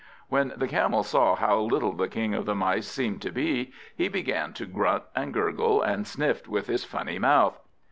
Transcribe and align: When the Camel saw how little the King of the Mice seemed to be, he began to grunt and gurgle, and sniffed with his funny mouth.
When 0.29 0.53
the 0.55 0.67
Camel 0.67 1.03
saw 1.03 1.35
how 1.35 1.59
little 1.59 1.91
the 1.93 2.07
King 2.07 2.33
of 2.33 2.47
the 2.47 2.55
Mice 2.55 2.87
seemed 2.87 3.21
to 3.21 3.31
be, 3.31 3.71
he 3.95 4.07
began 4.07 4.51
to 4.53 4.65
grunt 4.65 5.03
and 5.15 5.31
gurgle, 5.31 5.83
and 5.83 6.07
sniffed 6.07 6.47
with 6.47 6.65
his 6.65 6.83
funny 6.83 7.19
mouth. 7.19 7.59